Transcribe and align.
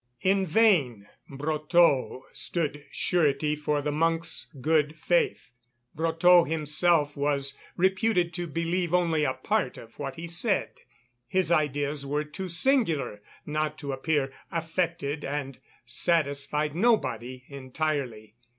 In 0.21 0.47
vain 0.47 1.07
Brotteaux 1.29 2.23
stood 2.33 2.85
surety 2.89 3.55
for 3.55 3.83
the 3.83 3.91
monk's 3.91 4.49
good 4.59 4.95
faith; 4.97 5.51
Brotteaux 5.95 6.43
himself 6.43 7.15
was 7.15 7.55
reputed 7.77 8.33
to 8.33 8.47
believe 8.47 8.95
only 8.95 9.25
a 9.25 9.35
part 9.35 9.77
of 9.77 9.99
what 9.99 10.15
he 10.15 10.25
said. 10.25 10.71
His 11.27 11.51
ideas 11.51 12.03
were 12.03 12.23
too 12.23 12.49
singular 12.49 13.21
not 13.45 13.77
to 13.77 13.91
appear 13.91 14.33
affected 14.51 15.23
and 15.23 15.59
satisfied 15.85 16.73
nobody 16.73 17.43
entirely. 17.47 18.33